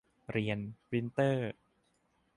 [0.31, 1.53] เรียน ปรินท์เตอร์